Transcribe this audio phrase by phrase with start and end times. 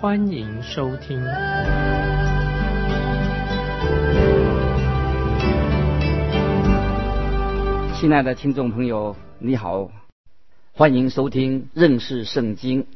[0.00, 1.20] 欢迎收听。
[7.96, 9.90] 亲爱的听众朋友，你好，
[10.72, 12.86] 欢迎收听认识圣经。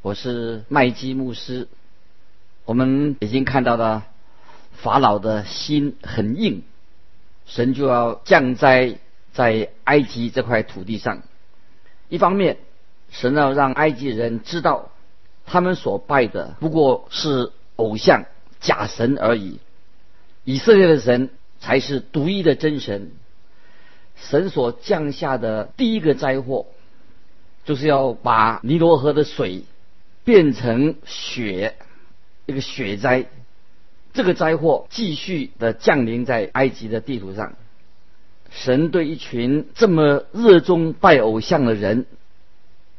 [0.00, 1.66] 我是麦基牧师。
[2.66, 4.04] 我们已经看到了
[4.70, 6.62] 法老的心很硬，
[7.46, 8.94] 神就要降灾
[9.32, 11.22] 在埃及这块土地上。
[12.08, 12.58] 一方面，
[13.10, 14.91] 神要让埃及人知道，
[15.46, 18.24] 他们所拜的不过是偶像、
[18.60, 19.58] 假神而已，
[20.44, 23.12] 以色列的神才是独一的真神。
[24.16, 26.66] 神所降下的第一个灾祸，
[27.64, 29.64] 就是要把尼罗河的水
[30.24, 31.76] 变成血，
[32.46, 33.26] 一个血灾。
[34.12, 37.54] 这个灾祸继续的降临在埃及的地图上。
[38.50, 42.04] 神对一群这么热衷拜偶像的人，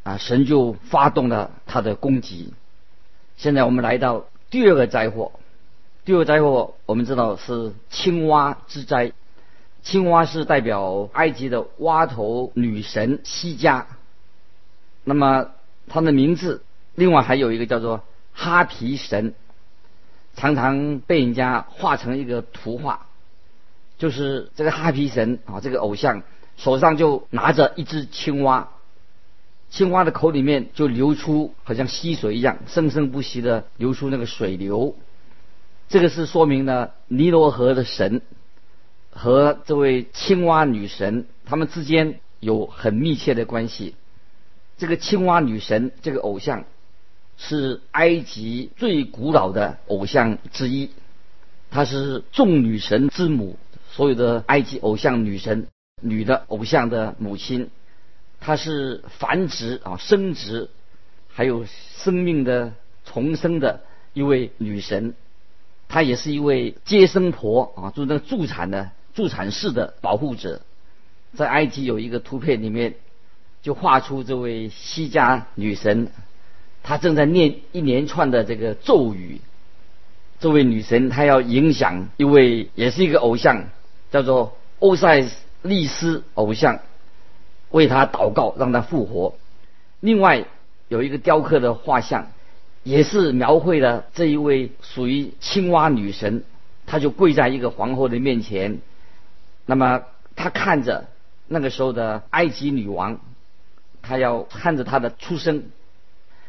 [0.03, 2.53] 啊，神就发动了他的攻击。
[3.37, 5.31] 现在我们来到第二个灾祸，
[6.05, 9.13] 第二个灾祸我们知道是青蛙之灾。
[9.81, 13.87] 青蛙是代表埃及的蛙头女神西加，
[15.03, 15.47] 那么
[15.87, 16.63] 它的名字
[16.95, 19.33] 另外还有一个叫做哈皮神，
[20.35, 23.07] 常常被人家画成一个图画，
[23.97, 26.23] 就是这个哈皮神啊，这个偶像
[26.55, 28.69] 手上就拿着一只青蛙，
[29.73, 34.95] 青蛙的口里面就流出好像溪水一样，生生不息的流出那个水流，
[35.89, 38.21] 这个是说明呢尼罗河的神。
[39.09, 43.95] 和这位青蛙女神，他们之间有很密切的关系。
[44.77, 46.65] 这个青蛙女神这个偶像，
[47.37, 50.91] 是埃及最古老的偶像之一，
[51.71, 53.57] 她是众女神之母，
[53.91, 55.67] 所有的埃及偶像女神
[55.99, 57.71] 女的偶像的母亲。
[58.43, 60.69] 她是繁殖啊、生殖，
[61.29, 61.65] 还有
[61.95, 62.73] 生命的
[63.05, 63.81] 重生的
[64.13, 65.15] 一位女神。
[65.87, 68.91] 她也是一位接生婆啊，就那个助产的。
[69.15, 70.61] 助产士的保护者，
[71.35, 72.95] 在埃及有一个图片里面，
[73.61, 76.07] 就画出这位西加女神，
[76.81, 79.39] 她正在念一连串的这个咒语。
[80.39, 83.69] 这位女神她要影响一位也是一个偶像，
[84.11, 85.23] 叫做欧塞
[85.61, 86.79] 利斯偶像，
[87.73, 89.33] 为他祷告，让他复活。
[89.99, 90.45] 另外
[90.89, 92.27] 有一个雕刻的画像，
[92.83, 96.43] 也是描绘了这一位属于青蛙女神，
[96.85, 98.79] 她就跪在一个皇后的面前。
[99.65, 100.03] 那么
[100.35, 101.07] 他看着
[101.47, 103.19] 那个时候的埃及女王，
[104.03, 105.63] 他要看着她的出生。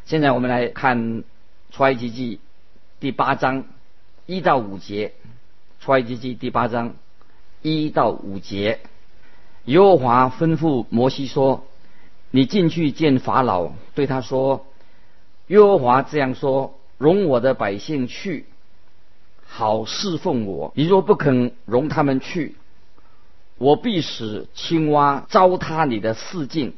[0.05, 1.23] 现在我们来看
[1.71, 2.39] 出埃及记
[2.99, 3.63] 第八章
[4.27, 5.13] 一到五节。
[5.79, 6.93] 出埃及记第八章
[7.61, 8.79] 一到五节，
[9.65, 11.65] 耶和华吩咐摩西说
[12.31, 14.65] ：“你进去见法老，对他说：
[15.47, 18.45] 耶和华这样说：容我的百姓去，
[19.45, 20.71] 好侍奉我。
[20.75, 22.55] 你若不肯容他们去，
[23.57, 26.73] 我必使青蛙糟蹋你的四境，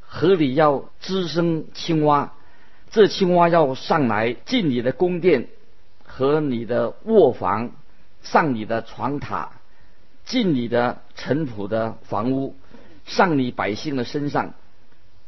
[0.00, 2.32] 河里要滋生青蛙，
[2.90, 5.48] 这青蛙要上来进你的宫殿
[6.04, 7.70] 和你的卧房，
[8.22, 9.48] 上你的床榻，
[10.26, 12.54] 进你的尘土的房屋，
[13.06, 14.54] 上你百姓的身上，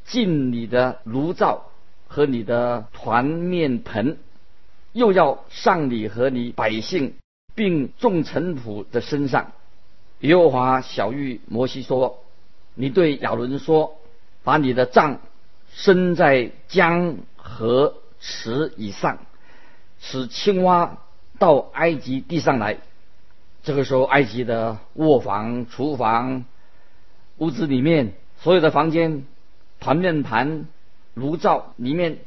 [0.05, 1.71] 进你的炉灶
[2.09, 4.19] 和你的团面盆，
[4.93, 7.15] 又要上你和你百姓
[7.55, 9.53] 并众尘土的身上。
[10.21, 12.25] 耶和华小玉摩西说
[12.75, 13.97] ：“你对亚伦说，
[14.43, 15.21] 把你的杖
[15.73, 19.19] 伸在江河池以上，
[20.01, 20.99] 使青蛙
[21.39, 22.79] 到埃及地上来。
[23.69, 26.47] 这个时候，埃及的卧房、厨房、
[27.37, 29.27] 屋子里面所有的房间、
[29.79, 30.65] 团面盘、
[31.13, 32.21] 炉灶里面，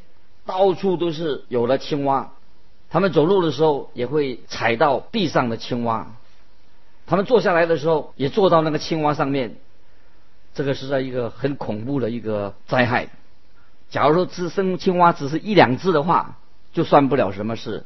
[0.45, 2.33] 到处都是有了青蛙。
[2.91, 6.11] 他们走路的时候也会踩到地上的青蛙。”
[7.09, 9.55] 他们坐下来的时候，也坐到那个青蛙上面。
[10.53, 13.09] 这个是在一个很恐怖的一个灾害。
[13.89, 16.37] 假如说只生青蛙只是一两只的话，
[16.71, 17.83] 就算不了什么事。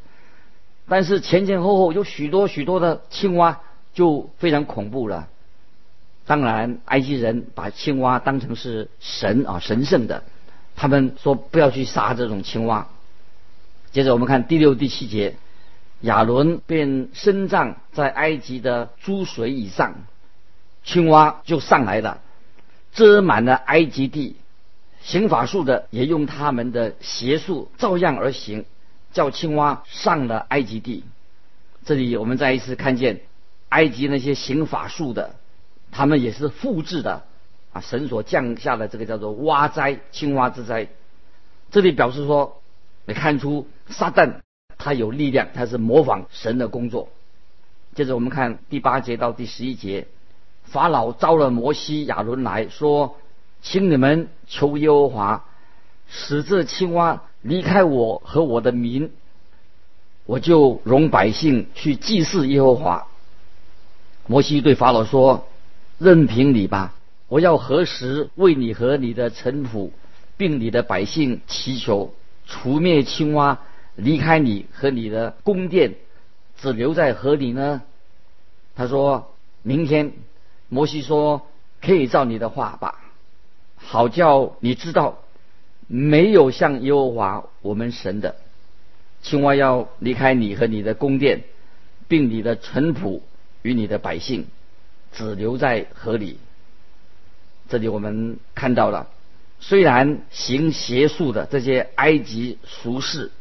[0.87, 3.61] 但是前前后后有许多许多的青蛙，
[3.93, 5.27] 就非常恐怖了。
[6.25, 10.23] 当然，埃及人把青蛙当成是神啊，神圣的。
[10.75, 12.87] 他们说不要去杀这种青蛙。
[13.91, 15.35] 接着我们看第六、第七节，
[16.01, 19.95] 亚伦便伸杖在埃及的诸水以上，
[20.83, 22.21] 青蛙就上来了，
[22.93, 24.35] 遮满了埃及地。
[25.01, 28.65] 行法术的也用他们的邪术照样而行，
[29.15, 31.06] 叫青蛙上了埃及地。
[31.85, 33.21] 这里我们再一次看见
[33.69, 35.35] 埃及那些行法术的，
[35.89, 37.23] 他们也是复制的
[37.71, 40.89] 啊，神所降下的这个叫做蛙灾、青蛙之灾。
[41.71, 42.62] 这里表示说，
[43.06, 44.41] 你看出撒旦
[44.77, 47.07] 他有力量，他是模仿神的工作。
[47.95, 50.07] 接着我们看第八节到第十一节，
[50.65, 53.15] 法老招了摩西、亚伦来说。
[53.62, 55.45] 请你们求耶和华，
[56.07, 59.12] 使这青蛙离开我和我的民，
[60.25, 63.06] 我就容百姓去祭祀耶和华。
[64.25, 65.45] 摩西对法老说
[66.00, 66.95] ：“任凭你吧，
[67.27, 69.92] 我要何时为你和你的臣仆，
[70.38, 72.15] 并你的百姓祈求，
[72.47, 73.59] 除灭青蛙，
[73.94, 75.94] 离开你和你的宫殿，
[76.57, 77.83] 只留在河里呢？”
[78.75, 80.13] 他说明天，
[80.68, 81.45] 摩西说
[81.80, 83.01] ：“可以照你的话吧。”
[83.77, 85.19] 好叫你知道，
[85.87, 88.35] 没有像耶和华我们神的
[89.21, 91.43] 青蛙要离开你和你的宫殿，
[92.07, 93.21] 并你的臣仆
[93.61, 94.47] 与你的百姓，
[95.11, 96.39] 只留在河里。
[97.69, 99.07] 这里我们看到了，
[99.59, 103.31] 虽然行邪术的这些埃及俗士，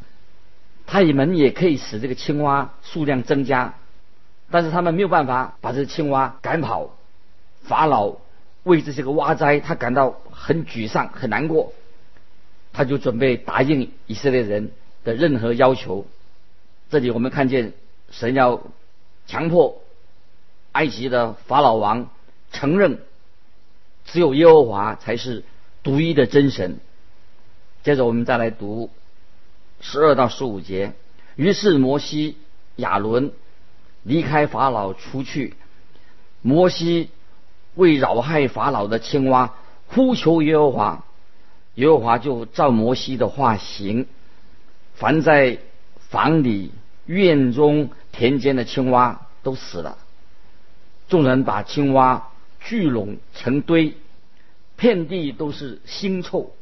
[0.85, 3.75] 他们也可以使这个青蛙数量增加，
[4.49, 6.95] 但是他们没有办法把这青蛙赶跑。
[7.63, 8.17] 法老。
[8.63, 11.71] 为这些个蛙灾，他感到很沮丧、很难过，
[12.75, 14.71] 他就准备答应以色列人
[15.03, 16.05] 的任何要求。
[16.89, 17.73] 这里我们看见
[18.11, 18.61] 神要
[19.27, 19.81] 强迫
[20.73, 22.09] 埃及的法老王
[22.51, 22.99] 承认，
[24.05, 25.43] 只有耶和华才是
[25.83, 26.79] 独一的真神。
[27.83, 28.89] 接着我们再来读
[29.79, 30.93] 十二到十五节。
[31.35, 32.37] 于是摩西、
[32.75, 33.31] 亚伦
[34.03, 35.55] 离开法老出去，
[36.41, 37.09] 摩西。
[37.77, 39.53] 为扰害法老的青蛙
[39.87, 41.03] 呼求耶和华，
[41.75, 44.07] 耶和华就照摩西的话行。
[44.95, 45.59] 凡在
[46.09, 46.71] 房里、
[47.05, 49.97] 院中、田间的青蛙都死了。
[51.07, 52.31] 众人把青蛙
[52.61, 53.95] 聚拢成堆，
[54.75, 56.53] 遍地都是腥臭。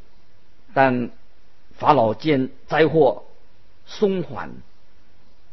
[0.72, 1.10] 但
[1.78, 3.24] 法老见灾祸
[3.86, 4.50] 松缓，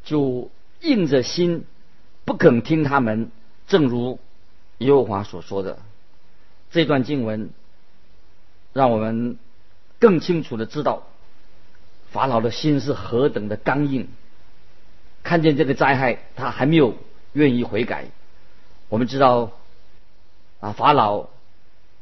[0.03, 0.49] 就
[0.81, 1.65] 硬着心
[2.25, 3.31] 不肯听他们，
[3.67, 4.19] 正如。
[4.79, 5.77] 耶和华所说的
[6.71, 7.51] 这段经文，
[8.73, 9.37] 让我们
[10.01, 11.07] 更清楚的知道
[12.11, 14.09] 法老的心是何等的刚硬。
[15.23, 16.97] 看见这个灾害，他还没有
[17.31, 18.07] 愿意悔改。
[18.89, 19.51] 我们知道
[20.59, 21.27] 啊，法老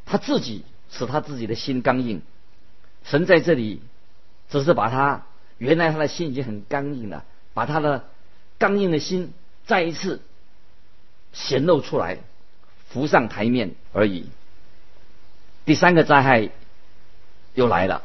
[0.08, 2.24] 他自己使他自己的心刚硬。
[3.04, 3.82] 神在这里
[4.50, 5.26] 只是把他
[5.60, 8.06] 原来他的心已经很刚硬了，把他的
[8.58, 9.34] 刚硬的心
[9.68, 10.22] 再一次
[11.34, 12.18] 显露出来。
[12.92, 14.26] 浮上台面而已。
[15.64, 16.50] 第三个灾害
[17.54, 18.04] 又来了，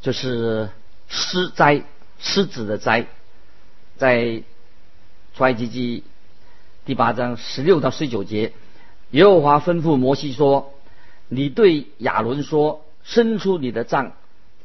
[0.00, 0.68] 就是
[1.08, 1.82] 狮灾，
[2.18, 3.06] 狮子的灾，
[3.96, 4.42] 在
[5.34, 6.04] 出埃及记
[6.84, 8.52] 第八章十六到十九节，
[9.10, 10.74] 耶和华吩咐摩西说
[11.28, 14.12] ：“你对亚伦说，伸出你的杖，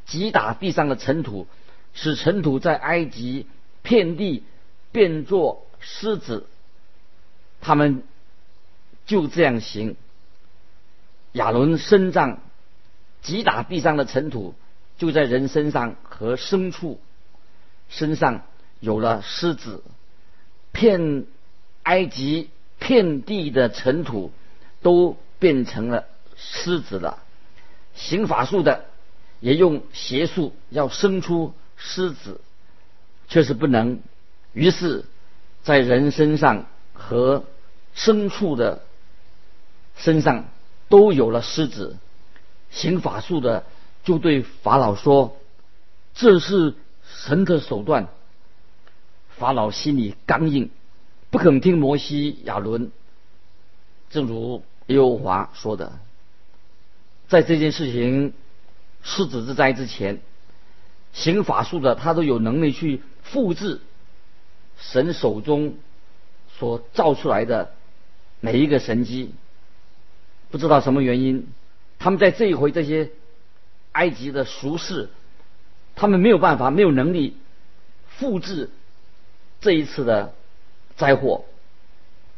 [0.06, 1.46] 击打地上的尘土，
[1.94, 3.46] 使尘土在埃及
[3.82, 4.44] 遍地
[4.92, 6.46] 变作狮子。”
[7.60, 8.02] 他们。
[9.06, 9.96] 就这样行。
[11.32, 12.38] 亚伦伸杖
[13.22, 14.54] 击打地上的尘土，
[14.98, 17.00] 就在人身上和牲畜
[17.88, 18.42] 身上
[18.80, 19.82] 有了狮子，
[20.72, 21.26] 遍
[21.82, 24.32] 埃及遍地的尘土
[24.82, 27.22] 都变成了狮子了。
[27.94, 28.84] 行法术的
[29.40, 32.40] 也用邪术要生出狮子，
[33.28, 34.00] 却是不能。
[34.52, 35.04] 于是，
[35.62, 37.44] 在人身上和
[37.94, 38.82] 牲畜的。
[39.96, 40.48] 身上
[40.88, 41.98] 都有了狮子，
[42.70, 43.64] 行法术的
[44.04, 45.36] 就对法老说
[46.14, 46.74] ：“这是
[47.04, 48.08] 神的手段。”
[49.36, 50.70] 法老心里刚硬，
[51.30, 52.90] 不肯听摩西、亚伦。
[54.10, 55.98] 正如耶和华说的，
[57.28, 58.34] 在这件事情
[59.02, 60.20] 狮子之灾之前，
[61.12, 63.80] 行法术的他都有能力去复制
[64.78, 65.74] 神手中
[66.58, 67.72] 所造出来的
[68.40, 69.32] 每一个神迹。
[70.50, 71.46] 不知道什么原因，
[72.00, 73.10] 他们在这一回这些
[73.92, 75.10] 埃及的俗世，
[75.94, 77.36] 他们没有办法，没有能力
[78.08, 78.70] 复制
[79.60, 80.34] 这一次的
[80.96, 81.44] 灾祸。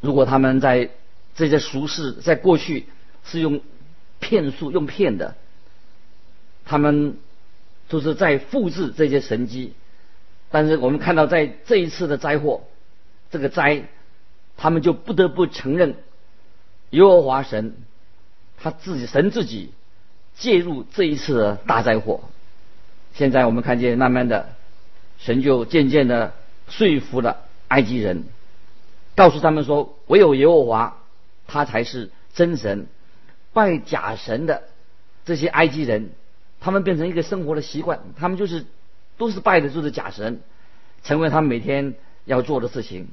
[0.00, 0.90] 如果他们在
[1.36, 2.86] 这些俗世在过去
[3.24, 3.60] 是用
[4.18, 5.36] 骗术、用骗的，
[6.64, 7.16] 他们
[7.88, 9.74] 就是在复制这些神迹，
[10.50, 12.64] 但是我们看到在这一次的灾祸，
[13.30, 13.88] 这个灾，
[14.56, 15.94] 他们就不得不承认，
[16.90, 17.76] 耶和华神
[18.62, 19.72] 他自己神自己
[20.36, 22.20] 介入这一次的大灾祸。
[23.14, 24.50] 现在我们看见，慢慢的，
[25.18, 26.32] 神就渐渐的
[26.68, 28.24] 说服了埃及人，
[29.14, 30.98] 告诉他们说，唯有耶和华，
[31.46, 32.86] 他才是真神。
[33.52, 34.62] 拜假神的
[35.26, 36.12] 这些埃及人，
[36.60, 38.64] 他们变成一个生活的习惯，他们就是
[39.18, 40.40] 都是拜的就是假神，
[41.02, 43.08] 成为他们每天要做的事情。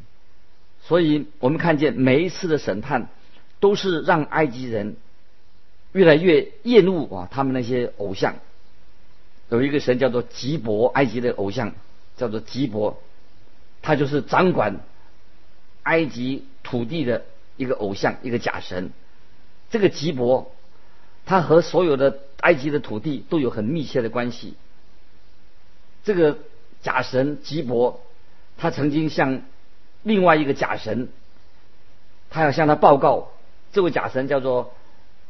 [0.81, 3.09] 所以我们看见每一次的审判，
[3.59, 4.95] 都是让埃及人
[5.91, 8.35] 越来越厌恶啊，他们那些偶像。
[9.49, 11.73] 有一个神叫做吉伯，埃及的偶像
[12.17, 13.01] 叫做吉伯，
[13.81, 14.81] 他就是掌管
[15.83, 17.25] 埃及土地的
[17.57, 18.91] 一个偶像，一个假神。
[19.71, 20.51] 这个吉伯，
[21.25, 24.53] 他和所有的埃及的土地都有很密切的关系。
[26.03, 26.37] 这个
[26.83, 28.01] 假神吉伯，
[28.57, 29.41] 他曾经向
[30.03, 31.09] 另外一个假神，
[32.29, 33.31] 他要向他报告，
[33.73, 34.73] 这位假神叫做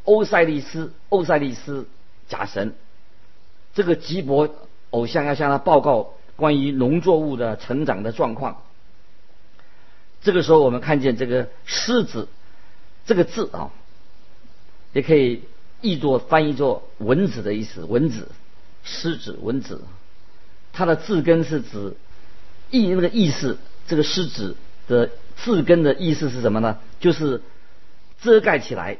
[0.04, 1.88] 欧塞利斯，欧塞利斯
[2.28, 2.74] 假神。
[3.74, 4.50] 这个吉伯
[4.90, 8.64] 偶像要向他报告关于农作物的成长的状况。
[10.22, 12.28] 这个时候，我们看见这个狮子
[13.06, 13.72] 这个字啊，
[14.92, 15.44] 也可以
[15.82, 18.28] 译作翻译作蚊子的意思，蚊子，
[18.84, 19.82] 狮子，蚊子。
[20.74, 21.96] 它的字根是指
[22.70, 24.56] 意那个意思，这个狮子
[24.88, 26.80] 的字根的意思是什么呢？
[27.00, 27.42] 就是
[28.22, 28.98] 遮盖起来，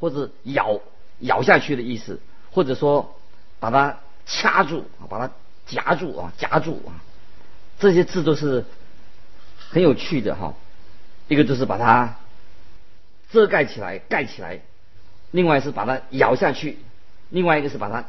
[0.00, 0.80] 或者咬
[1.20, 3.14] 咬下去的意思，或者说。
[3.60, 5.32] 把它掐住，把它
[5.66, 7.02] 夹住啊，夹住啊，
[7.80, 8.64] 这些字都是
[9.58, 10.54] 很有趣的哈。
[11.26, 12.18] 一个就是把它
[13.32, 14.60] 遮盖起来，盖起来；
[15.32, 16.76] 另外是把它咬下去；
[17.30, 18.04] 另外一个是把它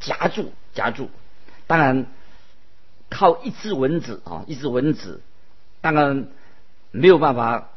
[0.00, 1.08] 夹住，夹住。
[1.66, 2.04] 当然，
[3.08, 5.22] 靠一只蚊子啊，一只蚊子，
[5.80, 6.28] 当然
[6.90, 7.70] 没有办法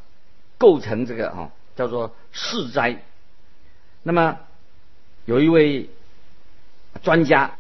[0.57, 3.01] 构成这个啊，叫做世灾。
[4.03, 4.39] 那么
[5.25, 5.89] 有一位。
[7.03, 7.55] 专家，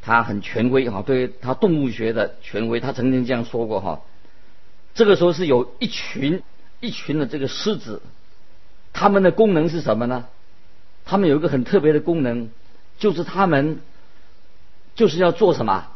[0.00, 4.00] 他很权威哈，对他动物学的权威，他曾经这样说过哈。
[4.94, 6.42] 这个时候是有一群
[6.80, 8.00] 一群的这个狮子，
[8.94, 10.28] 它们的功能是什么呢？
[11.04, 12.48] 他们有一个很特别的功能，
[12.98, 13.80] 就是他们
[14.94, 15.88] 就是要做什么？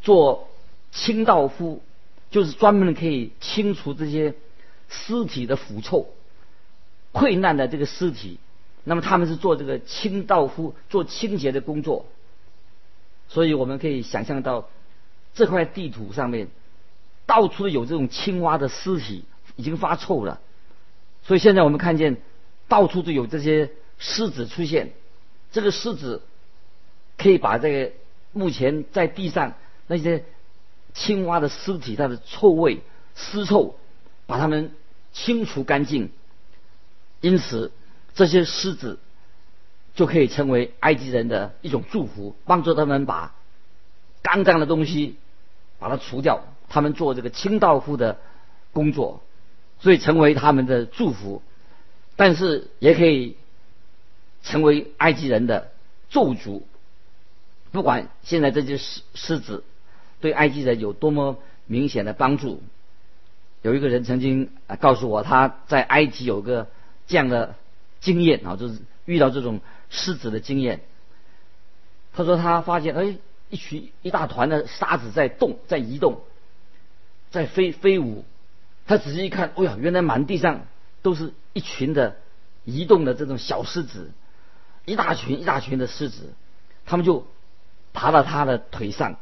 [0.00, 0.48] 做
[0.92, 1.82] 清道夫，
[2.30, 4.34] 就是专门可以清除这些
[4.88, 6.08] 尸体的腐臭、
[7.12, 8.38] 溃烂的这个尸体。
[8.84, 12.06] 那么他们是做这个清道夫，做清洁的工作，
[13.28, 14.68] 所以我们可以想象到
[15.34, 16.48] 这块地图上面
[17.24, 19.24] 到处有这种青蛙的尸体，
[19.54, 20.40] 已经发臭了。
[21.22, 22.16] 所以现在我们看见
[22.66, 24.92] 到处都有这些狮子出现，
[25.52, 26.22] 这个狮子
[27.16, 27.92] 可以把这个
[28.32, 29.54] 目前在地上
[29.86, 30.24] 那些
[30.92, 32.80] 青蛙的尸体它的臭味、
[33.14, 33.76] 尸臭，
[34.26, 34.72] 把它们
[35.12, 36.10] 清除干净，
[37.20, 37.70] 因此。
[38.14, 38.98] 这些狮子
[39.94, 43.34] 就可以成为埃及人的一种祝福，帮助他们把
[44.22, 45.16] 肮脏的东西
[45.78, 46.44] 把它除掉。
[46.68, 48.18] 他们做这个清道夫的
[48.72, 49.22] 工作，
[49.80, 51.42] 所以成为他们的祝福。
[52.16, 53.36] 但是也可以
[54.42, 55.70] 成为埃及人的
[56.10, 56.62] 咒诅。
[57.70, 59.64] 不管现在这些狮狮子
[60.20, 62.62] 对埃及人有多么明显的帮助，
[63.62, 64.50] 有一个人曾经
[64.80, 66.68] 告诉我，他在埃及有个
[67.06, 67.54] 这样的。
[68.02, 70.82] 经验啊，就是遇到这种狮子的经验。
[72.12, 73.16] 他说他发现，哎，
[73.48, 76.20] 一群一大团的沙子在动，在移动，
[77.30, 78.26] 在飞飞舞。
[78.84, 80.66] 他仔细一看，哎呀，原来满地上
[81.00, 82.16] 都是一群的
[82.64, 84.10] 移动的这种小狮子，
[84.84, 86.34] 一大群一大群的狮子，
[86.84, 87.26] 他们就
[87.92, 89.16] 爬到他的腿上，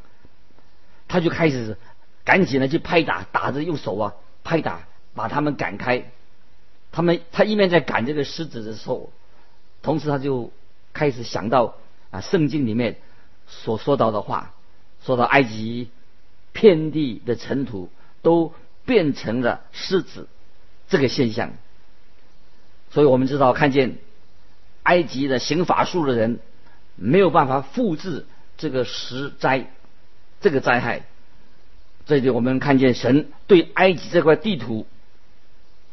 [1.07, 1.77] 他就开始
[2.25, 6.11] 赶紧的去拍打，打着用手啊拍打，把他们赶开。
[6.93, 9.13] 他们他一面在赶这个狮子的时候，
[9.83, 10.53] 同时他就
[10.93, 11.77] 开始想到
[12.11, 12.99] 啊圣经里面
[13.47, 14.55] 所说到的话，
[15.05, 15.89] 说到埃及
[16.53, 17.91] 遍地的尘土
[18.23, 18.53] 都
[18.85, 20.29] 变成了狮子
[20.89, 21.53] 这个现象，
[22.91, 23.99] 所以我们知道看见
[24.83, 26.41] 埃及的行法术的人
[26.97, 28.27] 没有办法复制
[28.59, 29.71] 这个石灾
[30.41, 31.03] 这个灾害，
[32.07, 34.87] 这里我们看见神对埃及这块地图。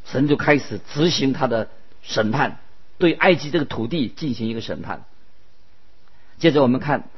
[0.09, 1.69] 神就开始执行他的
[2.01, 2.59] 审判，
[2.97, 5.03] 对埃及这个土地进行一个审判。
[6.39, 7.09] 接着我们看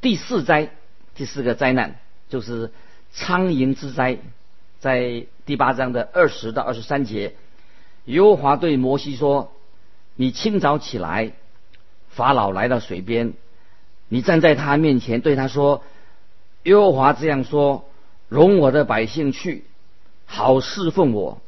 [0.00, 0.70] 第四灾，
[1.14, 2.72] 第四个灾难就是
[3.12, 4.18] 苍蝇之灾，
[4.80, 7.36] 在第八章的二十到二十三节，
[8.06, 9.52] 耶和华对摩西说
[10.16, 11.32] ：“你清早起来，
[12.08, 13.34] 法老来到水边，
[14.08, 15.84] 你站在他面前，对他说：
[16.64, 17.88] 耶和华这样说：
[18.28, 19.64] 容我的百姓去，
[20.26, 21.40] 好侍奉我。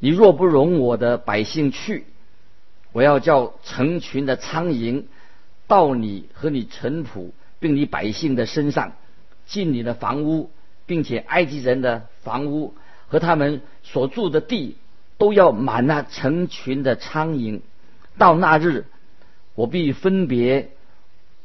[0.00, 2.04] 你若不容我的百姓去，
[2.92, 5.04] 我要叫成群的苍蝇
[5.66, 8.94] 到你和你臣仆并你百姓的身上，
[9.46, 10.50] 进你的房屋，
[10.86, 12.74] 并且埃及人的房屋
[13.08, 14.76] 和他们所住的地
[15.18, 17.60] 都要满那成群的苍蝇。
[18.16, 18.86] 到那日，
[19.54, 20.70] 我必分别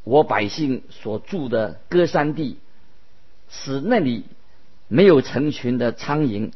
[0.06, 2.58] 我百姓所住的歌山地，
[3.50, 4.24] 使那里
[4.88, 6.52] 没有成群的苍蝇，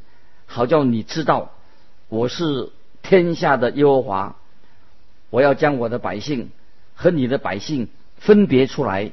[0.45, 1.51] 好叫你知道。
[2.09, 2.71] 我是
[3.03, 4.35] 天下的耶和华，
[5.29, 6.49] 我要将我的百姓
[6.95, 7.87] 和你的百姓
[8.17, 9.11] 分别出来。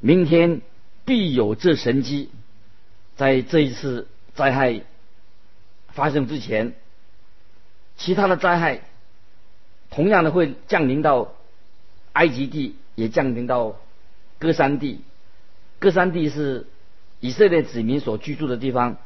[0.00, 0.60] 明天
[1.06, 2.28] 必有这神机，
[3.16, 4.82] 在这一次灾害
[5.88, 6.74] 发生之前，
[7.96, 8.82] 其他的灾害
[9.88, 11.32] 同样的会降临到
[12.12, 13.76] 埃及地，也降临到
[14.38, 15.00] 歌山地。
[15.78, 16.66] 歌山地是
[17.20, 18.98] 以色列子民所居住的地方。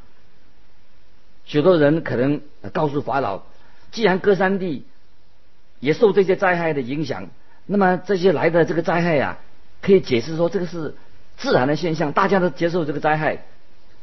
[1.50, 2.42] 许多人可能
[2.73, 3.42] 告诉法老，
[3.90, 4.85] 既然歌山地
[5.80, 7.28] 也受这些灾害的影响，
[7.66, 9.38] 那么这些来的这个灾害呀，
[9.83, 10.95] 可以解释说这个是
[11.37, 13.42] 自然的现象，大家都接受这个灾害。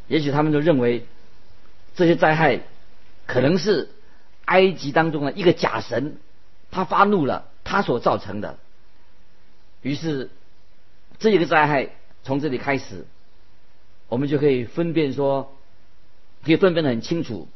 [0.09, 1.05] 也许他们就认为
[1.95, 2.59] 这些灾害
[3.25, 3.87] 可能是
[4.43, 6.17] 埃及当中的一个假神，
[6.69, 8.57] 他发怒了，他所造成的。
[9.81, 10.29] 于是
[11.17, 11.91] 这一个灾害
[12.25, 13.05] 从这里开始，
[14.09, 15.53] 我们就可以分辨说。
[16.47, 17.49] 可以分辨的很清楚，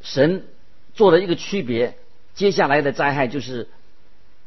[0.00, 0.44] 神
[0.94, 1.96] 做了一个区别，
[2.34, 3.68] 接下来的灾害就是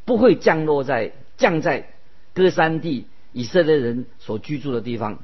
[0.03, 1.87] 不会降落在降在
[2.33, 5.19] 歌山地以色列人所居住的地方。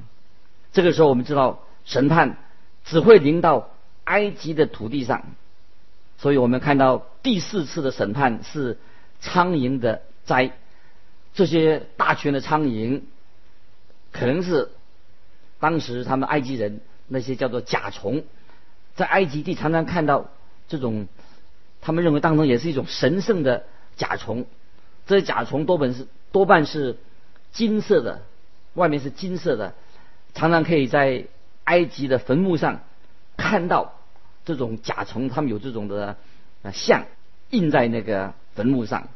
[0.72, 2.38] 这个时候，我们知道审判
[2.86, 3.68] 只会临到
[4.04, 5.26] 埃及的土地上，
[6.16, 8.78] 所以我们看到第四次的审判是
[9.20, 10.52] 苍蝇的灾。
[11.34, 13.02] 这些大群的苍蝇，
[14.12, 14.70] 可能是
[15.58, 16.80] 当时他们埃及人。
[17.12, 18.22] 那些叫做甲虫，
[18.94, 20.30] 在埃及地常常看到
[20.68, 21.08] 这种，
[21.80, 23.64] 他们认为当中也是一种神圣的
[23.96, 24.46] 甲虫。
[25.06, 26.96] 这些甲虫多半是多半是
[27.50, 28.22] 金色的，
[28.74, 29.74] 外面是金色的，
[30.34, 31.24] 常常可以在
[31.64, 32.82] 埃及的坟墓上
[33.36, 33.94] 看到
[34.44, 36.16] 这种甲虫，他们有这种的
[36.72, 37.06] 像
[37.50, 39.08] 印在那个坟墓上。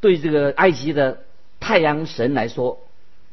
[0.00, 1.22] 对这个埃及的
[1.60, 2.80] 太阳神来说，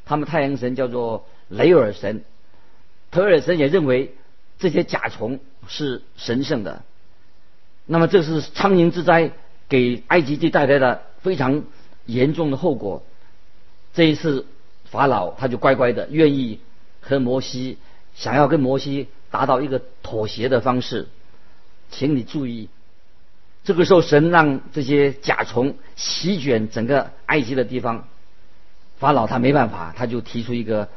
[0.05, 2.23] 他们太阳神叫做雷尔神。
[3.15, 4.13] 特尔森也认为
[4.59, 6.83] 这些甲虫是神圣的，
[7.85, 9.31] 那么这是苍蝇之灾
[9.69, 11.63] 给埃及地带来的非常
[12.05, 13.03] 严重的后果。
[13.93, 14.45] 这一次
[14.83, 16.59] 法老他就乖乖的愿意
[16.99, 17.77] 和摩西
[18.15, 21.07] 想要跟摩西达到一个妥协的方式，
[21.89, 22.67] 请你注意，
[23.63, 28.09] 这个时候神让这些甲虫席卷整个埃及的地方，
[28.99, 30.89] 法老他没办法，他就提出一个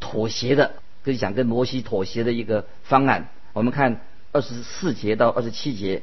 [0.00, 0.72] 妥协的。
[1.04, 3.28] 就想跟摩西妥协的一个方案。
[3.52, 4.00] 我们看
[4.32, 6.02] 二十四节到二十七节，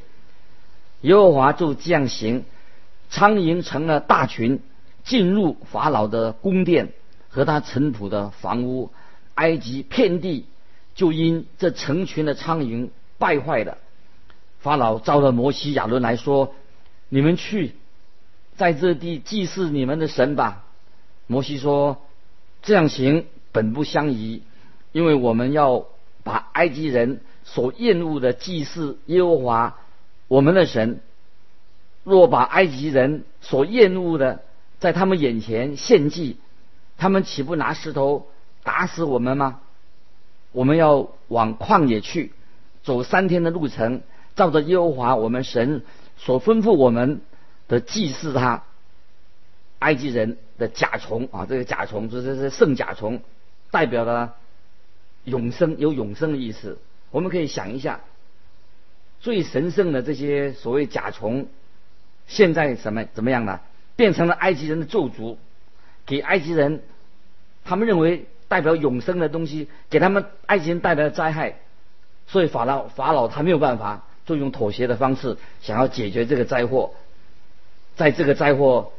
[1.02, 2.44] 耶和华就这样行，
[3.10, 4.60] 苍蝇成了大群，
[5.04, 6.94] 进入法老的宫殿
[7.30, 8.92] 和他尘土的房屋，
[9.36, 10.46] 埃及遍地
[10.96, 13.78] 就因这成群的苍蝇败坏了。
[14.60, 16.56] 法老召了摩西、亚伦来说
[17.08, 17.76] ：“你们去
[18.58, 20.66] 在这地祭祀你们的神吧。”
[21.28, 22.02] 摩西说
[22.64, 24.42] ：“这样行本不相宜。”
[24.98, 25.86] 因为我们要
[26.24, 29.78] 把埃及人所厌恶的祭祀耶和华
[30.28, 31.02] 我们的神，
[32.04, 34.42] 若把埃及人所厌恶的
[34.80, 36.38] 在他们眼前献祭，
[36.98, 38.26] 他们岂不拿石头
[38.64, 39.60] 打死我们吗？
[40.52, 42.32] 我们要往旷野去，
[42.82, 44.02] 走三天的路程，
[44.36, 45.84] 照着耶和华我们神
[46.18, 47.22] 所吩咐我们
[47.68, 48.64] 的祭祀他。
[49.78, 53.22] 埃及人的甲虫啊，这个甲虫就是是圣甲虫，
[53.70, 54.34] 代表了。
[55.28, 56.80] 永生有永生的意思，
[57.12, 58.00] 我们可以想一下，
[59.20, 61.48] 最神圣的这些所谓甲虫，
[62.28, 63.60] 现在什么怎么样呢？
[63.98, 65.36] 变成了埃及人的咒诅，
[66.06, 66.82] 给埃及人，
[67.66, 71.58] 他们认为代表永生的东西，给他们埃及人带来的灾害，
[72.28, 76.94] 所以法老法老他没有办法，就用妥协的方式想要解决这个灾祸，
[77.98, 78.94] 在这个灾祸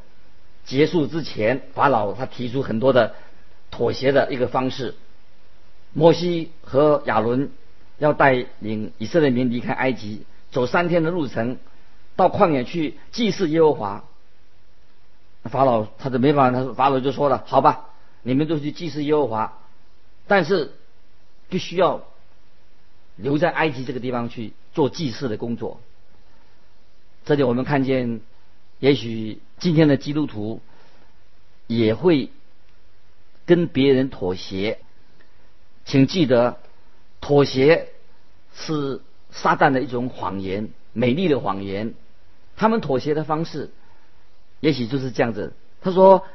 [0.66, 3.14] 结束之前，法老他提出很多的
[3.70, 4.94] 妥协的一个方式。
[5.98, 7.50] 摩西和亚伦
[7.98, 11.56] 要带领以色列民离开埃及，走三天的路程，
[12.14, 14.04] 到旷野去祭祀耶和华。
[15.42, 17.86] 法老他就没办法，他说法老就说了：“好吧，
[18.22, 19.58] 你们都去祭祀耶和华，
[20.28, 20.70] 但是
[21.48, 22.04] 必须要
[23.16, 25.80] 留在埃及这个地方去做祭祀的工作。”
[27.26, 28.20] 这里我们看见，
[28.78, 30.60] 也许今天的基督徒
[31.66, 32.30] 也会
[33.46, 34.78] 跟别人妥协。
[35.88, 36.58] 请记得，
[37.22, 37.88] 妥协
[38.54, 41.94] 是撒旦的一种谎言，美丽的谎言。
[42.58, 43.70] 他们妥协的方式，
[44.60, 45.54] 也许就是这样子。
[45.80, 46.26] 他说：“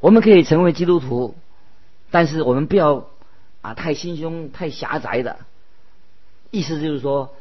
[0.00, 1.34] 我们可以成为基督徒，
[2.10, 3.08] 但是我们不要
[3.62, 5.38] 啊太心胸太狭窄的。”
[6.52, 7.34] 意思就是说，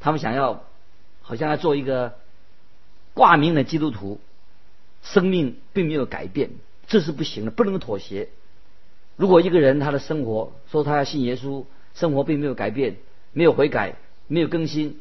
[0.00, 0.64] 他们想要
[1.20, 2.14] 好像要做一个
[3.12, 4.18] 挂名的基督徒，
[5.02, 6.52] 生命并没有改变，
[6.86, 8.30] 这是不行的，不能妥协。
[9.16, 12.96] 如果一个人他的生活说他要信耶稣，生活并没有改变，
[13.32, 13.96] 没有悔改，
[14.26, 15.00] 没有更新。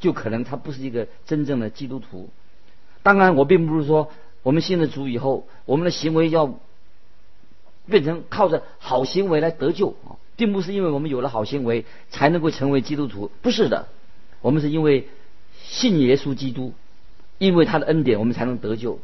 [0.00, 2.28] 就可能他不是一个真正的基督徒。
[3.04, 4.10] 当然，我并不是说
[4.42, 6.58] 我们信了主以后，我们的行为要
[7.86, 13.86] 变成靠着好行为来得救啊，并不是因为我们有了好行为才能够成为基督徒，不是的。
[14.40, 15.06] 我们是因为
[15.62, 16.72] 信耶稣基督，
[17.38, 18.98] 因为他的恩典，我们才能得救。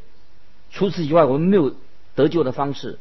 [0.72, 1.76] 除此以外，我们没有
[2.16, 2.98] 得救的方式。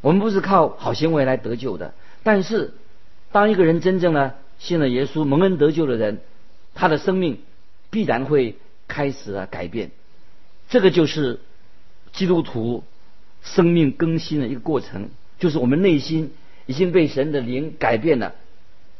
[0.00, 1.94] 我们不是靠好行为来得救的。
[2.22, 2.74] 但是，
[3.32, 6.20] 当一个人真正的信了耶稣、蒙恩得救的人，
[6.74, 7.40] 他的生命
[7.90, 8.56] 必然会
[8.86, 9.90] 开始了改变，
[10.68, 11.40] 这个就是
[12.12, 12.84] 基督徒
[13.42, 16.32] 生命更新的一个过程，就是我们内心
[16.66, 18.34] 已经被神的灵改变了。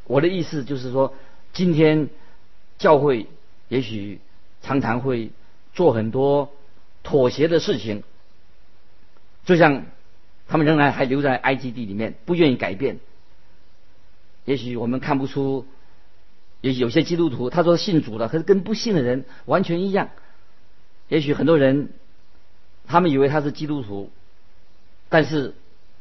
[0.05, 1.15] 我的意思就是说，
[1.53, 2.09] 今天
[2.79, 3.27] 教会
[3.69, 4.21] 也许
[4.63, 5.31] 常常会
[5.75, 6.51] 做很多
[7.03, 8.03] 妥协的事情，
[9.45, 9.87] 就像
[10.49, 12.99] 他们仍然还留在埃及地里面，不愿意改变。
[14.45, 15.67] 也许我们看不出。
[16.61, 20.09] 也有些基督徒，他说信主了，可是跟不信的人完全一样。
[21.07, 21.91] 也许很多人，
[22.85, 24.11] 他们以为他是基督徒，
[25.09, 25.55] 但是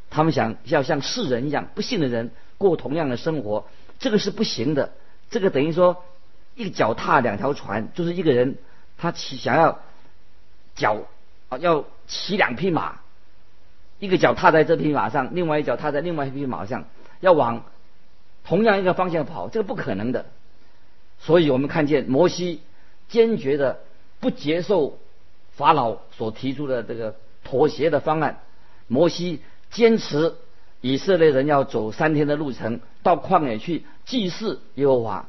[0.10, 3.67] 他们想要像世人一样，不信的人过同样的生活，
[3.99, 4.93] 这个是不行的。
[5.29, 6.03] 这个等于说
[6.55, 8.57] 一脚踏两条船，就是一个人
[8.97, 9.79] 他骑想要
[10.73, 11.03] 脚
[11.49, 12.99] 啊要骑两匹马，
[13.99, 16.86] 一个脚踏在这匹马上，另外一脚踏在另外一匹马上，
[17.19, 17.63] 要往
[18.43, 20.25] 同样一个方向跑，这个不可能的。
[21.19, 22.62] 所以我们看见摩西
[23.10, 23.79] 坚决的
[24.19, 24.99] 不接受
[25.51, 28.39] 法老所提出的这个妥协的方案。
[28.88, 30.36] 摩西坚持
[30.79, 35.27] 以色列人要走三天的路程到旷野去祭祀耶和华。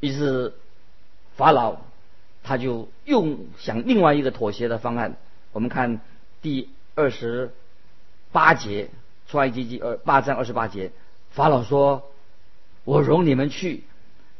[0.00, 0.52] 于是
[1.34, 1.78] 法老
[2.44, 5.16] 他就用想另外一个妥协的方案。
[5.52, 6.00] 我们看
[6.42, 7.52] 第二十
[8.36, 8.90] 八节
[9.28, 10.92] 出埃及记二八章二十八节，
[11.30, 12.10] 法老说
[12.84, 13.84] ：“我容你们去。”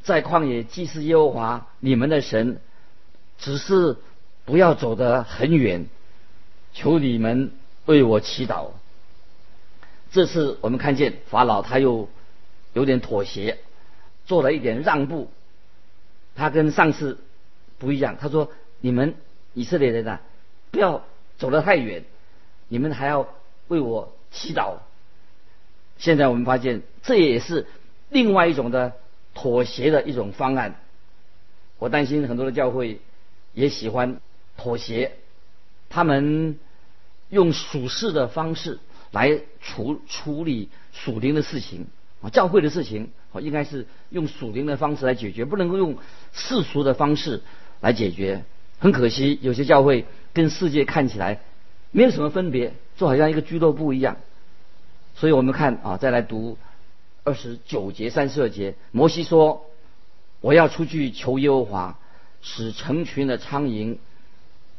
[0.04, 2.60] 在旷野祭祀耶和华你们的神，
[3.38, 3.96] 只是
[4.44, 5.86] 不要走得很远，
[6.74, 7.52] 求你们
[7.86, 8.66] 为我祈祷。
[10.12, 12.10] 这次我们看见法老他又
[12.74, 13.58] 有点妥协，
[14.26, 15.30] 做了一点让步。
[16.34, 17.18] 他跟上次
[17.78, 19.14] 不一样，他说：“你们
[19.54, 20.20] 以色列人啊，
[20.70, 21.02] 不要
[21.38, 22.04] 走得太远，
[22.68, 23.26] 你们还要
[23.68, 24.78] 为我祈祷。”
[25.98, 27.66] 现在我们发现，这也是
[28.10, 28.92] 另外一种的。
[29.38, 30.76] 妥协的一种方案，
[31.78, 33.02] 我担心很多的教会
[33.52, 34.18] 也喜欢
[34.56, 35.12] 妥协，
[35.90, 36.58] 他们
[37.28, 38.78] 用属世的方式
[39.10, 41.88] 来处处理属灵的事情
[42.22, 45.98] 啊，教会的事情啊，应该是用属灵的方式来解决，不能够用
[46.32, 47.42] 世俗的方式
[47.82, 48.42] 来解决。
[48.78, 51.42] 很可惜，有些教会跟世界看起来
[51.96, 54.18] 没有什么分别，就好像一个俱乐部一样。
[55.14, 56.58] 所以我们看啊，再来读。
[57.24, 59.64] 二十九节、三十二节，摩西说
[60.42, 61.98] ：“我要出去求耶和华，
[62.42, 63.96] 使成群的苍蝇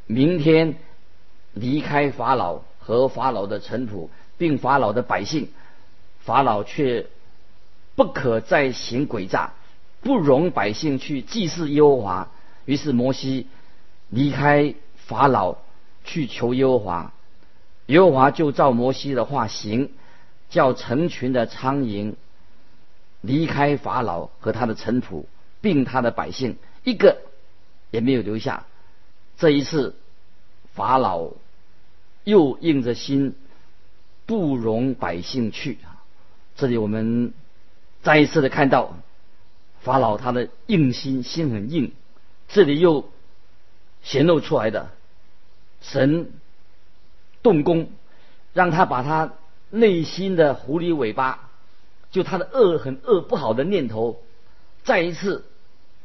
[0.06, 0.76] 明天
[1.54, 5.50] 离开法老和法老的臣仆，并法老的百姓。
[6.20, 7.08] 法老却
[7.96, 9.54] 不可再行诡诈，
[10.02, 12.30] 不容百姓去祭祀耶和华。
[12.66, 13.48] 于是摩西
[14.10, 15.58] 离开法老
[16.08, 17.14] 去求耶和华，
[17.86, 19.92] 耶和华就照摩西的话行，
[20.50, 22.16] 叫成群的苍蝇。”
[23.22, 25.26] 离开法老和他的臣仆，
[25.60, 27.18] 并他的百姓，一个
[27.90, 28.66] 也没有留下。
[29.38, 29.96] 这一次，
[30.74, 31.32] 法老
[32.24, 33.36] 又硬着心
[34.28, 35.80] 不容百姓去。
[36.56, 37.34] 这里我们
[38.04, 38.96] 再一次的看到
[39.82, 41.92] 法老他的硬心，心很硬。
[42.48, 43.10] 这里又
[44.04, 44.92] 显露出来的
[45.92, 46.32] 神
[47.42, 47.90] 动工，
[48.54, 49.34] 让他把他
[49.70, 51.50] 内心的狐狸尾巴。
[52.10, 54.22] 就他的恶很恶不好的念头，
[54.84, 55.44] 再一次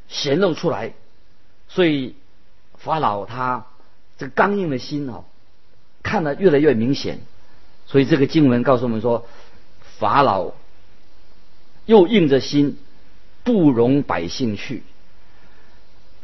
[0.09, 0.93] 显露出来，
[1.69, 2.15] 所以
[2.77, 3.67] 法老他
[4.17, 5.23] 这个刚硬的心哦，
[6.03, 7.21] 看得越来越明显。
[7.85, 9.25] 所以这个经文告诉我们说，
[9.97, 10.51] 法老
[11.85, 12.77] 又硬着心
[13.43, 14.83] 不容百姓去。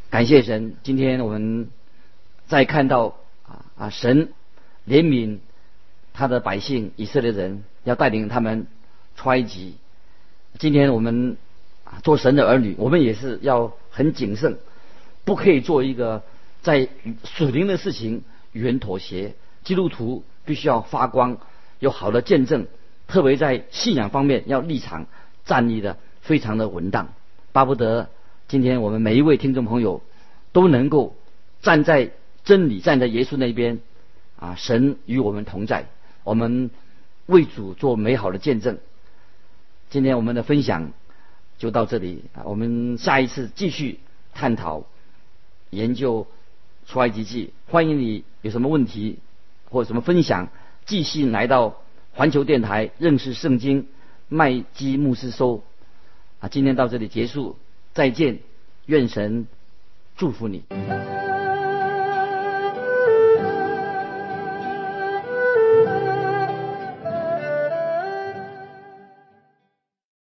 [0.10, 1.69] 感谢神，今天我们
[2.48, 3.18] 再看到
[3.49, 4.29] 啊啊神
[4.88, 5.39] 怜悯
[6.13, 8.67] 他的百姓以色列人，要带领他们。
[9.15, 9.75] 出埃及。
[10.59, 11.35] 今天我们
[11.83, 14.57] 啊做神的儿女，我们也是要很谨慎，
[15.25, 16.23] 不可以做一个
[16.62, 16.88] 在
[17.25, 19.35] 属灵的事情与人妥协。
[19.65, 21.38] 基督徒必须要发光，
[21.79, 22.67] 有好的见证，
[23.09, 25.05] 特别在信仰方面要立场
[25.43, 27.09] 站立的非常的稳当。
[27.51, 28.07] 巴不得
[28.47, 30.01] 今天我们每一位听众朋友
[30.53, 31.17] 都能够
[31.62, 32.12] 站在
[32.49, 33.79] 真理，站在耶稣那边
[34.35, 34.55] 啊！
[34.55, 35.85] 神与我们同在，
[36.23, 36.71] 我们
[37.27, 38.79] 为主做美好的见证。
[39.91, 40.91] 今天我们的分享
[41.59, 42.41] 就到这里啊！
[42.45, 43.99] 我们下一次继续
[44.33, 44.85] 探讨
[45.69, 46.25] 研究
[46.88, 47.53] 出埃及记。
[47.67, 49.19] 欢迎你有什么问题
[49.69, 50.47] 或者什么分享，
[50.88, 51.79] 继续来到
[52.13, 53.85] 环球电台认识圣经
[54.27, 55.62] 麦基牧师收。
[56.39, 57.57] 啊，今天到这里结束，
[57.93, 58.39] 再见，
[58.88, 59.45] 愿神
[60.17, 60.63] 祝福你。